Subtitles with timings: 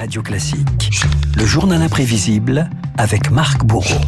[0.00, 0.90] Radio Classique.
[1.36, 4.00] Le journal imprévisible avec Marc Bourreau.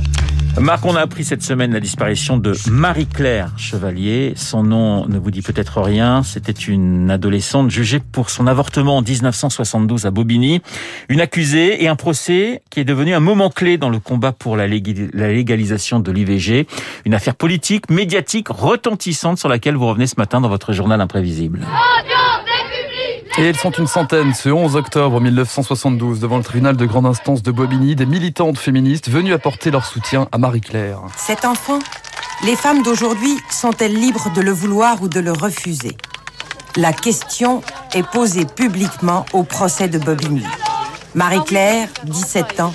[0.58, 4.32] Marc, on a appris cette semaine la disparition de Marie-Claire Chevalier.
[4.34, 6.22] Son nom ne vous dit peut-être rien.
[6.22, 10.62] C'était une adolescente jugée pour son avortement en 1972 à Bobigny.
[11.10, 14.56] Une accusée et un procès qui est devenu un moment clé dans le combat pour
[14.56, 16.66] la légalisation de l'IVG.
[17.04, 21.66] Une affaire politique, médiatique, retentissante sur laquelle vous revenez ce matin dans votre journal imprévisible.
[23.38, 27.42] Et ils sont une centaine ce 11 octobre 1972 devant le tribunal de grande instance
[27.42, 30.98] de Bobigny, des militantes féministes venues apporter leur soutien à Marie-Claire.
[31.16, 31.78] Cet enfant,
[32.44, 35.96] les femmes d'aujourd'hui sont-elles libres de le vouloir ou de le refuser?
[36.76, 37.62] La question
[37.94, 40.44] est posée publiquement au procès de Bobigny.
[41.14, 42.74] Marie-Claire, 17 ans,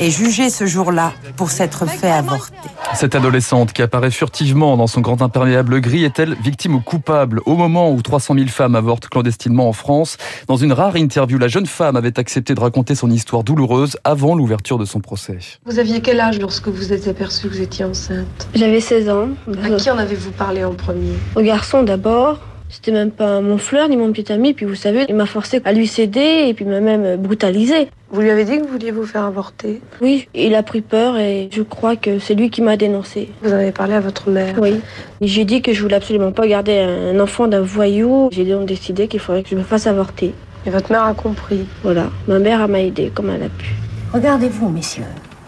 [0.00, 2.68] est jugée ce jour-là pour s'être fait avorter.
[2.94, 7.56] Cette adolescente qui apparaît furtivement dans son grand imperméable gris est-elle victime ou coupable Au
[7.56, 10.16] moment où 300 000 femmes avortent clandestinement en France,
[10.46, 14.36] dans une rare interview, la jeune femme avait accepté de raconter son histoire douloureuse avant
[14.36, 15.38] l'ouverture de son procès.
[15.66, 18.48] Vous aviez quel âge lorsque vous êtes aperçu que vous étiez enceinte?
[18.54, 19.28] J'avais 16 ans.
[19.62, 21.14] À qui en avez-vous parlé en premier?
[21.34, 22.38] Au garçon d'abord,
[22.74, 24.52] c'était même pas mon fleur ni mon petit ami.
[24.52, 27.88] Puis vous savez, il m'a forcé à lui céder et puis m'a même brutalisé.
[28.10, 29.80] Vous lui avez dit que vous vouliez vous faire avorter?
[30.00, 33.30] Oui, il a pris peur et je crois que c'est lui qui m'a dénoncé.
[33.42, 34.54] Vous avez parlé à votre mère?
[34.60, 34.80] Oui.
[35.20, 38.28] J'ai dit que je voulais absolument pas garder un enfant d'un voyou.
[38.32, 40.34] J'ai donc décidé qu'il faudrait que je me fasse avorter.
[40.66, 41.66] Et votre mère a compris?
[41.82, 42.06] Voilà.
[42.26, 43.74] Ma mère m'a aidé comme elle a pu.
[44.12, 45.04] Regardez-vous, messieurs,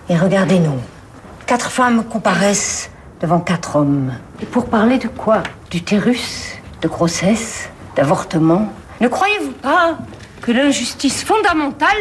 [0.08, 0.78] et regardez-nous.
[1.46, 2.90] Quatre femmes comparaissent
[3.20, 4.12] devant quatre hommes.
[4.42, 5.42] Et pour parler de quoi?
[5.70, 8.72] D'utérus de grossesse, d'avortement.
[9.00, 9.98] Ne croyez-vous pas
[10.40, 11.96] que l'injustice fondamentale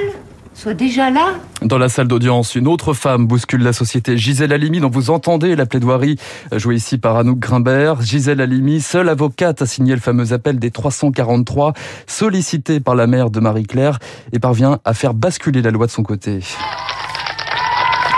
[0.53, 1.33] soit déjà là?
[1.61, 4.17] Dans la salle d'audience, une autre femme bouscule la société.
[4.17, 6.17] Gisèle Halimi, dont vous entendez la plaidoirie
[6.53, 8.01] jouée ici par Anouk Grimbert.
[8.01, 11.73] Gisèle Halimi, seule avocate, a signé le fameux appel des 343,
[12.07, 13.99] sollicité par la mère de Marie-Claire,
[14.31, 16.39] et parvient à faire basculer la loi de son côté.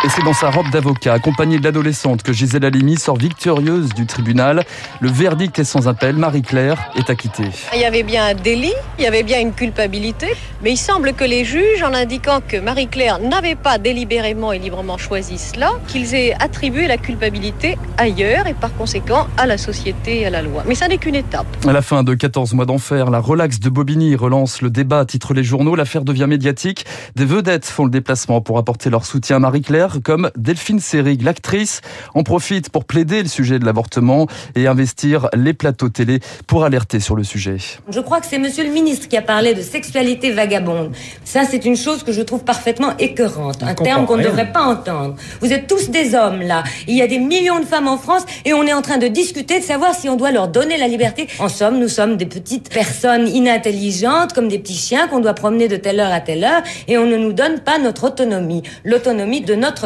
[0.04, 4.06] Et c'est dans sa robe d'avocat, accompagnée de l'adolescente, que Gisèle Halimi sort victorieuse du
[4.06, 4.64] tribunal.
[5.00, 6.16] Le verdict est sans appel.
[6.16, 7.50] Marie-Claire est acquittée.
[7.74, 10.28] Il y avait bien un délit, il y avait bien une culpabilité,
[10.62, 15.00] mais il semble que les juges, en indiquant que Marie-Claire n'avait pas délibérément et librement
[15.00, 20.28] choisi cela, qu'ils aient attribué la culpabilité ailleurs et par conséquent à la société et
[20.28, 20.64] à la loi.
[20.68, 21.48] Mais ça n'est qu'une étape.
[21.68, 25.34] À la fin de 14 mois d'enfer, la relaxe de Bobigny relance le débat, titre
[25.34, 25.76] les journaux.
[25.76, 26.86] L'affaire devient médiatique.
[27.16, 31.82] Des vedettes font le déplacement pour apporter leur soutien à Marie-Claire comme Delphine Seyrig, l'actrice,
[32.14, 37.00] en profite pour plaider le sujet de l'avortement et investir les plateaux télé pour alerter
[37.00, 37.58] sur le sujet.
[37.90, 40.92] Je crois que c'est monsieur le ministre qui a parlé de sexualité vagabonde.
[41.24, 44.64] Ça, c'est une chose que je trouve parfaitement écœurante, un terme qu'on ne devrait pas
[44.64, 45.16] entendre.
[45.42, 46.64] Vous êtes tous des hommes, là.
[46.88, 49.08] Il y a des millions de femmes en France et on est en train de
[49.08, 51.28] discuter de savoir si on doit leur donner la liberté.
[51.40, 55.68] En somme, nous sommes des petites personnes inintelligentes, comme des petits chiens qu'on doit promener
[55.68, 59.42] de telle heure à telle heure et on ne nous donne pas notre autonomie, l'autonomie
[59.42, 59.77] de notre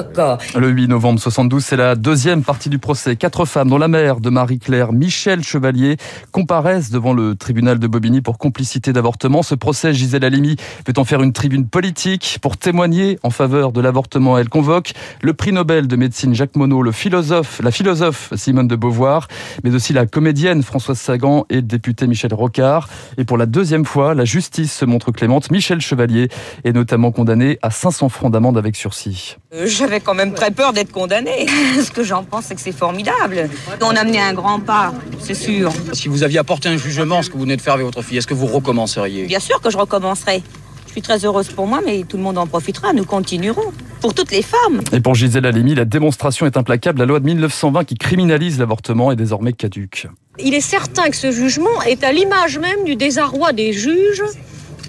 [0.56, 3.16] Le 8 novembre 72, c'est la deuxième partie du procès.
[3.16, 5.98] Quatre femmes, dont la mère de Marie-Claire, Michel Chevalier,
[6.32, 9.44] comparaissent devant le tribunal de Bobigny pour complicité d'avortement.
[9.44, 13.82] Ce procès, Gisèle Halimi, peut en faire une tribune politique pour témoigner en faveur de
[13.82, 14.38] l'avortement.
[14.38, 18.76] Elle convoque le prix Nobel de médecine Jacques Monod, le philosophe, la philosophe Simone de
[18.76, 19.28] Beauvoir,
[19.64, 22.88] mais aussi la comédienne Françoise Sagan et le député Michel Rocard.
[23.18, 25.52] Et pour la deuxième fois, la justice se montre clémente.
[25.52, 26.30] Michel Chevalier
[26.64, 29.38] est notamment condamné à 500 francs d'amende avec sursis.
[29.54, 31.46] Euh, j'avais quand même très peur d'être condamné.
[31.84, 33.50] Ce que j'en pense, c'est que c'est formidable.
[33.82, 35.74] On a mené un grand pas, c'est sûr.
[35.92, 38.18] Si vous aviez apporté un jugement, ce que vous venez de faire avec votre fille,
[38.18, 39.26] est-ce que vous recommenceriez?
[39.26, 40.42] Bien sûr que je recommencerai.
[40.86, 42.94] Je suis très heureuse pour moi, mais tout le monde en profitera.
[42.94, 43.74] Nous continuerons.
[44.00, 44.82] Pour toutes les femmes.
[44.94, 47.00] Et pour Gisèle Halimi, la démonstration est implacable.
[47.00, 50.08] La loi de 1920 qui criminalise l'avortement est désormais caduque.
[50.40, 54.24] Il est certain que ce jugement est à l'image même du désarroi des juges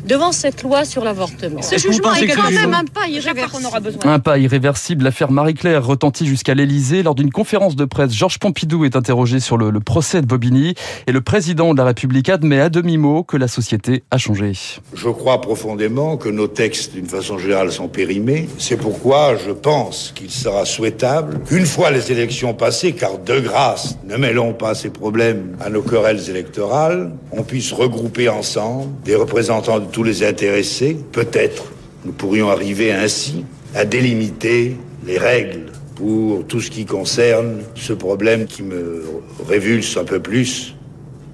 [0.07, 1.63] devant cette loi sur l'avortement.
[1.63, 3.67] Ce jugement est quand même un pas irréversible.
[3.67, 4.01] Aura besoin.
[4.05, 5.05] Un pas irréversible.
[5.05, 7.03] L'affaire Marie-Claire retentit jusqu'à l'Elysée.
[7.03, 10.75] Lors d'une conférence de presse, Georges Pompidou est interrogé sur le, le, procès de Bobigny
[11.07, 14.53] et le président de la République admet à demi-mot que la société a changé.
[14.95, 18.49] Je crois profondément que nos textes, d'une façon générale, sont périmés.
[18.59, 23.99] C'est pourquoi je pense qu'il sera souhaitable qu'une fois les élections passées, car de grâce,
[24.05, 29.79] ne mêlons pas ces problèmes à nos querelles électorales, on puisse regrouper ensemble des représentants
[29.79, 31.73] de tous les intéressés, peut-être
[32.05, 33.45] nous pourrions arriver ainsi
[33.75, 39.05] à délimiter les règles pour tout ce qui concerne ce problème qui me
[39.47, 40.75] révulse un peu plus,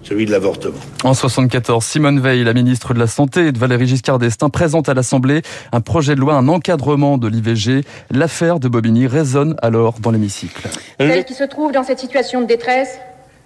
[0.02, 0.76] celui de l'avortement.
[1.04, 4.88] En 74, Simone Veil, la ministre de la Santé, et de Valérie Giscard d'Estaing présente
[4.88, 7.84] à l'Assemblée un projet de loi, un encadrement de l'IVG.
[8.10, 10.68] L'affaire de Bobigny résonne alors dans l'hémicycle.
[10.98, 12.98] Celles qui se trouvent dans cette situation de détresse,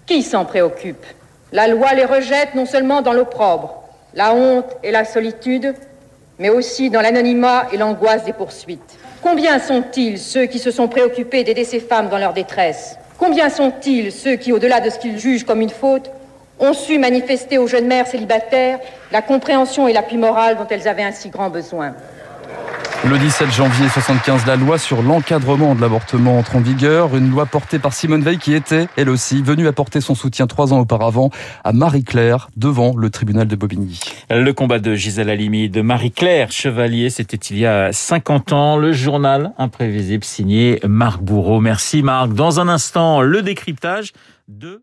[0.07, 1.05] qui s'en préoccupe?
[1.51, 3.82] La loi les rejette non seulement dans l'opprobre,
[4.15, 5.73] la honte et la solitude,
[6.39, 8.97] mais aussi dans l'anonymat et l'angoisse des poursuites.
[9.21, 12.97] Combien sont-ils ceux qui se sont préoccupés d'aider ces femmes dans leur détresse?
[13.17, 16.11] Combien sont-ils ceux qui, au-delà de ce qu'ils jugent comme une faute,
[16.59, 18.79] ont su manifester aux jeunes mères célibataires
[19.11, 21.95] la compréhension et l'appui moral dont elles avaient un si grand besoin?
[23.09, 27.15] Le 17 janvier 75, la loi sur l'encadrement de l'avortement entre en vigueur.
[27.17, 30.73] Une loi portée par Simone Veil qui était, elle aussi, venue apporter son soutien trois
[30.73, 31.29] ans auparavant
[31.65, 33.99] à Marie-Claire devant le tribunal de Bobigny.
[34.29, 38.77] Le combat de Gisèle Halimi de Marie-Claire Chevalier, c'était il y a 50 ans.
[38.77, 41.59] Le journal imprévisible signé Marc Bourreau.
[41.59, 42.33] Merci Marc.
[42.33, 44.13] Dans un instant, le décryptage
[44.47, 44.81] de